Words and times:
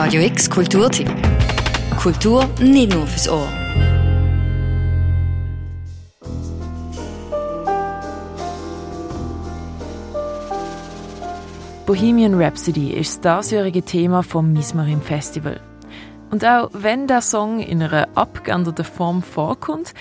Radio 0.00 0.22
X 0.22 0.48
Kulturtipp. 0.48 1.08
Kultur 2.00 2.44
nicht 2.62 2.94
nur 2.94 3.04
fürs 3.04 3.28
Ohr. 3.28 3.48
Bohemian 11.84 12.34
Rhapsody 12.34 12.92
ist 12.92 13.24
das 13.24 13.48
diesjährige 13.48 13.82
Thema 13.82 14.22
vom 14.22 14.52
Mismarim 14.52 15.00
Festival. 15.00 15.58
Und 16.30 16.44
auch 16.44 16.70
wenn 16.74 17.08
der 17.08 17.20
Song 17.20 17.58
in 17.58 17.82
einer 17.82 18.06
abgeänderten 18.14 18.84
Form 18.84 19.20
vorkommt, 19.20 19.94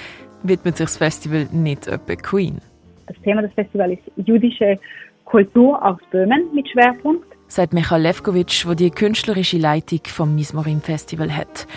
widmet 0.44 0.78
sich 0.78 0.86
das 0.86 0.98
Festival 0.98 1.48
nicht 1.52 1.88
etwa 1.88 2.16
Queen. 2.16 2.62
Das 3.08 3.20
Thema 3.24 3.42
des 3.42 3.54
Festivals 3.54 3.98
ist 4.16 4.28
jüdische 4.28 4.78
Kultur 5.26 5.84
aus 5.84 5.98
Böhmen 6.12 6.54
mit 6.54 6.70
Schwerpunkt. 6.70 7.27
Sagt 7.48 7.74
Michael 7.74 8.02
Levkovic, 8.02 8.64
der 8.66 8.76
die 8.76 8.92
künstlerische 8.92 9.58
Leitung 9.58 10.02
vom 10.06 10.36
Mismorim 10.36 10.82
Festival 10.82 11.36
hat. 11.36 11.68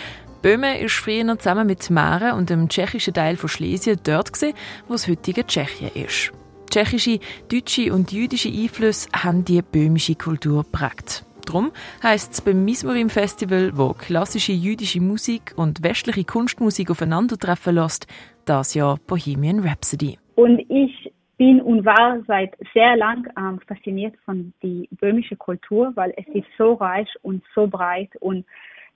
Böhmen 0.41 0.75
ist 0.77 0.95
früher 0.95 1.37
zusammen 1.37 1.67
mit 1.67 1.89
Mähren 1.89 2.33
und 2.33 2.49
dem 2.49 2.67
tschechischen 2.67 3.13
Teil 3.13 3.37
von 3.37 3.47
Schlesien 3.47 3.99
dort, 4.03 4.33
gewesen, 4.33 4.55
wo 4.87 4.93
das 4.93 5.07
heutige 5.07 5.45
Tschechien 5.45 5.91
ist. 5.93 6.31
Tschechische, 6.69 7.19
deutsche 7.49 7.93
und 7.93 8.11
jüdische 8.11 8.49
Einflüsse 8.49 9.09
haben 9.13 9.45
die 9.45 9.61
böhmische 9.61 10.15
Kultur 10.15 10.63
geprägt. 10.63 11.25
Darum 11.45 11.71
heisst 12.01 12.33
es 12.33 12.41
beim 12.41 12.63
Mismorim 12.63 13.09
Festival, 13.09 13.71
wo 13.75 13.93
klassische 13.93 14.53
jüdische 14.53 15.01
Musik 15.01 15.53
und 15.55 15.83
westliche 15.83 16.23
Kunstmusik 16.23 16.89
aufeinandertreffen 16.89 17.75
lässt, 17.75 18.07
das 18.45 18.73
Jahr 18.73 18.97
Bohemian 19.05 19.59
Rhapsody. 19.59 20.17
Und 20.35 20.59
ich 20.69 21.00
bin 21.41 21.59
und 21.59 21.83
war 21.85 22.21
seit 22.27 22.55
sehr 22.71 22.95
lang 22.95 23.27
ähm, 23.35 23.59
fasziniert 23.67 24.13
von 24.25 24.53
die 24.61 24.87
böhmische 24.91 25.35
Kultur, 25.35 25.91
weil 25.95 26.13
es 26.15 26.27
ist 26.35 26.45
so 26.55 26.73
reich 26.73 27.09
und 27.23 27.43
so 27.55 27.65
breit 27.65 28.11
und 28.19 28.45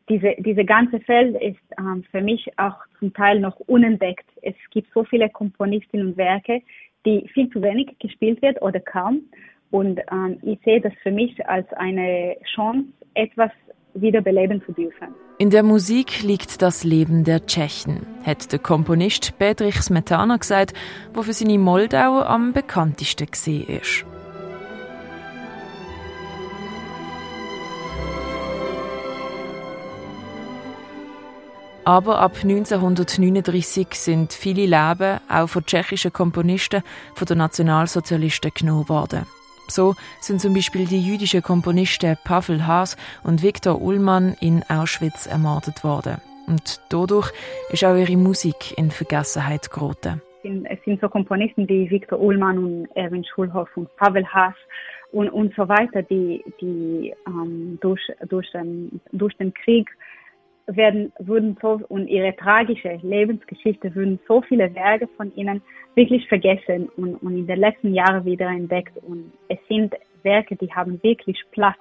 diese, 0.09 0.35
diese 0.37 0.63
ganze 0.63 0.99
Feld 0.99 1.41
ist 1.41 1.65
ähm, 1.79 2.03
für 2.11 2.21
mich 2.21 2.47
auch 2.57 2.77
zum 2.99 3.11
Teil 3.15 3.39
noch 3.39 3.59
unentdeckt. 3.61 4.29
Es 4.43 4.53
gibt 4.69 4.93
so 4.93 5.03
viele 5.03 5.27
Komponistinnen 5.27 6.09
und 6.09 6.17
Werke, 6.17 6.61
die 7.03 7.27
viel 7.33 7.49
zu 7.49 7.63
wenig 7.63 7.97
gespielt 7.97 8.39
wird 8.43 8.61
oder 8.61 8.79
kaum. 8.79 9.21
Und 9.71 9.99
ähm, 10.11 10.37
ich 10.43 10.59
sehe 10.63 10.81
das 10.81 10.93
für 11.01 11.11
mich 11.11 11.33
als 11.47 11.67
eine 11.73 12.37
Chance, 12.53 12.89
etwas 13.15 13.49
wiederbeleben 13.95 14.61
zu 14.65 14.71
dürfen. 14.71 15.07
In 15.37 15.49
der 15.49 15.63
Musik 15.63 16.23
liegt 16.23 16.61
das 16.61 16.83
Leben 16.83 17.23
der 17.23 17.45
Tschechen, 17.45 18.05
hat 18.23 18.51
der 18.51 18.59
Komponist 18.59 19.37
Bedrich 19.37 19.81
Smetana 19.81 20.37
gesagt, 20.37 20.73
wo 21.13 21.23
für 21.23 21.33
seine 21.33 21.57
Moldau 21.57 22.21
am 22.21 22.53
bekanntesten 22.53 23.27
gesehen 23.29 23.67
ist. 23.67 24.05
Aber 31.85 32.19
ab 32.19 32.37
1939 32.41 33.87
sind 33.91 34.33
viele 34.33 34.65
Leben, 34.65 35.19
auch 35.29 35.47
von 35.47 35.65
tschechischen 35.65 36.11
Komponisten, 36.11 36.81
von 37.13 37.27
den 37.27 37.37
Nationalsozialisten 37.37 38.51
genommen 38.55 38.89
worden. 38.89 39.27
So 39.67 39.95
sind 40.21 40.41
zum 40.41 40.53
Beispiel 40.53 40.85
die 40.85 41.01
jüdischen 41.01 41.41
Komponisten 41.41 42.17
Pavel 42.23 42.65
Haas 42.65 42.97
und 43.23 43.43
Viktor 43.43 43.81
Ullmann 43.81 44.35
in 44.39 44.63
Auschwitz 44.69 45.25
ermordet 45.27 45.83
worden. 45.83 46.21
Und 46.47 46.81
dadurch 46.89 47.31
ist 47.71 47.83
auch 47.83 47.95
ihre 47.95 48.17
Musik 48.17 48.77
in 48.77 48.91
Vergessenheit 48.91 49.71
geraten. 49.71 50.21
Es 50.43 50.77
sind 50.85 51.01
so 51.01 51.09
Komponisten 51.09 51.67
wie 51.67 51.89
Viktor 51.89 52.19
Ullmann 52.19 52.57
und 52.59 52.87
Erwin 52.95 53.25
Schulhoff 53.25 53.69
und 53.75 53.93
Pavel 53.95 54.25
Haas 54.27 54.53
und, 55.11 55.29
und 55.29 55.55
so 55.55 55.67
weiter, 55.67 56.03
die, 56.03 56.43
die 56.61 57.13
ähm, 57.25 57.79
durch, 57.81 58.01
durch, 58.29 58.51
den, 58.51 58.99
durch 59.11 59.35
den 59.37 59.53
Krieg 59.53 59.89
werden, 60.67 61.11
wurden 61.19 61.57
so, 61.61 61.79
und 61.89 62.07
ihre 62.07 62.35
tragische 62.35 62.99
Lebensgeschichte 63.01 63.93
würden 63.93 64.19
so 64.27 64.41
viele 64.41 64.73
Werke 64.75 65.07
von 65.15 65.33
ihnen 65.35 65.61
wirklich 65.95 66.27
vergessen 66.27 66.89
und, 66.97 67.15
und 67.15 67.37
in 67.37 67.47
den 67.47 67.59
letzten 67.59 67.93
Jahren 67.93 68.25
wieder 68.25 68.47
entdeckt. 68.47 68.97
Und 68.97 69.31
es 69.47 69.59
sind 69.67 69.93
Werke, 70.23 70.55
die 70.55 70.71
haben 70.71 71.01
wirklich 71.03 71.41
Platz 71.51 71.77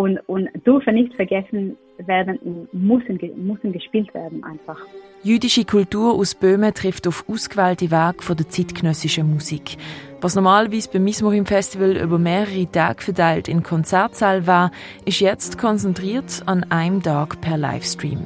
und, 0.00 0.18
und 0.28 0.48
dürfen 0.66 0.94
nicht 0.94 1.14
vergessen 1.14 1.76
werden 1.98 2.38
und 2.38 2.72
müssen, 2.72 3.20
müssen 3.36 3.72
gespielt 3.72 4.12
werden 4.14 4.42
einfach. 4.42 4.78
Jüdische 5.22 5.66
Kultur 5.66 6.14
aus 6.14 6.34
Böhmen 6.34 6.72
trifft 6.72 7.06
auf 7.06 7.28
ausgewählte 7.28 7.90
Werke 7.90 8.22
von 8.22 8.34
der 8.34 8.48
zeitgenössischen 8.48 9.30
Musik. 9.30 9.76
Was 10.22 10.36
normalerweise 10.36 10.88
beim 10.90 11.04
Mismorim 11.04 11.44
Festival 11.44 11.98
über 11.98 12.18
mehrere 12.18 12.70
Tage 12.72 13.02
verteilt 13.02 13.46
in 13.48 13.62
Konzertsaal 13.62 14.46
war, 14.46 14.70
ist 15.04 15.20
jetzt 15.20 15.58
konzentriert 15.58 16.42
an 16.46 16.64
einem 16.70 17.02
Tag 17.02 17.42
per 17.42 17.58
Livestream. 17.58 18.20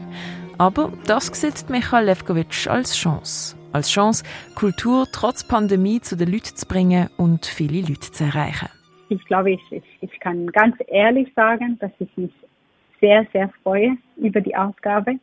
Aber 0.58 0.92
das 1.08 1.26
sieht 1.26 1.68
Michael 1.68 2.04
Levkovic 2.04 2.68
als 2.68 2.94
Chance. 2.94 3.56
Als 3.72 3.90
Chance, 3.90 4.22
Kultur 4.54 5.08
trotz 5.10 5.42
Pandemie 5.42 6.00
zu 6.00 6.16
den 6.16 6.30
Leuten 6.30 6.54
zu 6.54 6.66
bringen 6.66 7.10
und 7.16 7.44
viele 7.44 7.80
Leute 7.80 8.12
zu 8.12 8.22
erreichen. 8.22 8.68
Ich 9.08 9.24
glaube, 9.24 9.50
ich, 9.50 9.60
ich 9.70 9.93
kann 10.24 10.46
ganz 10.48 10.74
ehrlich 10.88 11.30
sagen, 11.36 11.78
dass 11.80 11.92
ich 11.98 12.08
mich 12.16 12.32
sehr, 12.98 13.26
sehr 13.32 13.50
freue 13.62 13.98
über 14.16 14.40
die 14.40 14.56
Ausgabe 14.56 15.18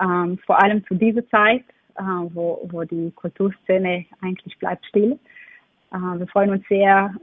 ähm, 0.00 0.38
vor 0.44 0.60
allem 0.60 0.84
zu 0.86 0.94
dieser 0.94 1.26
Zeit, 1.28 1.62
äh, 1.96 2.02
wo, 2.02 2.68
wo 2.70 2.82
die 2.82 3.12
Kulturszene 3.14 4.04
eigentlich 4.20 4.58
bleibt 4.58 4.84
still. 4.86 5.18
Äh, 5.92 6.18
wir 6.18 6.26
freuen 6.26 6.50
uns 6.50 6.66
sehr, 6.68 7.14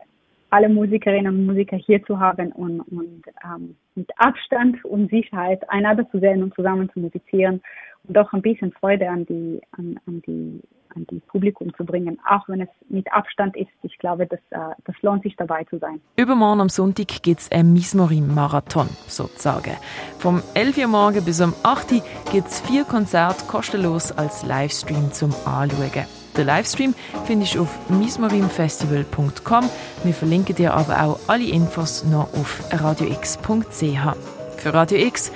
alle 0.51 0.69
Musikerinnen 0.69 1.33
und 1.33 1.45
Musiker 1.47 1.77
hier 1.77 2.03
zu 2.03 2.19
haben 2.19 2.51
und, 2.51 2.81
und 2.81 3.23
ähm, 3.43 3.75
mit 3.95 4.09
Abstand 4.17 4.83
und 4.85 5.09
Sicherheit 5.09 5.67
einander 5.69 6.09
zu 6.11 6.19
sehen 6.19 6.43
und 6.43 6.53
zusammen 6.53 6.89
zu 6.93 6.99
musizieren 6.99 7.61
und 8.07 8.17
auch 8.17 8.31
ein 8.33 8.41
bisschen 8.41 8.71
Freude 8.73 9.09
an 9.09 9.25
die, 9.25 9.61
an, 9.71 9.99
an 10.05 10.21
die 10.27 10.61
an 10.95 11.07
die 11.09 11.19
Publikum 11.21 11.73
zu 11.75 11.85
bringen, 11.85 12.19
auch 12.29 12.47
wenn 12.47 12.61
es 12.61 12.69
mit 12.89 13.11
Abstand 13.11 13.55
ist. 13.55 13.69
Ich 13.83 13.97
glaube, 13.97 14.27
das, 14.27 14.39
äh, 14.49 14.75
das 14.85 14.95
lohnt 15.01 15.23
sich 15.23 15.35
dabei 15.35 15.63
zu 15.65 15.77
sein. 15.77 16.01
Übermorgen 16.17 16.61
am 16.61 16.69
Sonntag 16.69 17.07
gibt 17.23 17.41
es 17.41 17.51
einen 17.51 17.73
Mismorim-Marathon, 17.73 18.87
sozusagen. 19.07 19.77
Vom 20.19 20.41
11 20.53 20.77
Uhr 20.79 20.87
morgen 20.87 21.23
bis 21.25 21.41
um 21.41 21.53
8 21.63 21.91
Uhr 21.93 22.01
gibt 22.31 22.47
es 22.47 22.61
vier 22.61 22.83
Konzerte 22.83 23.45
kostenlos 23.47 24.11
als 24.11 24.45
Livestream 24.45 25.11
zum 25.11 25.31
Anschauen. 25.45 26.20
Den 26.37 26.47
Livestream 26.47 26.95
findest 27.25 27.55
du 27.55 27.63
auf 27.63 27.69
mismorimfestival.com. 27.89 29.69
Wir 30.03 30.13
verlinken 30.13 30.55
dir 30.55 30.73
aber 30.73 31.03
auch 31.03 31.19
alle 31.27 31.45
Infos 31.45 32.03
noch 32.03 32.33
auf 32.33 32.61
radiox.ch. 32.71 34.15
Für 34.57 34.73
Radio 34.73 34.97
X, 34.97 35.31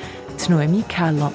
die 0.45 0.51
Noemi 0.51 0.83
Keller. 0.87 1.31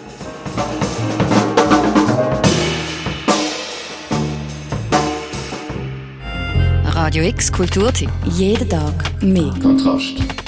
Radio 6.87 7.25
X 7.25 7.51
Kulturtipp. 7.51 8.11
Jeden 8.25 8.69
Tag 8.69 8.93
mehr. 9.23 9.53
Kontrast. 9.61 10.40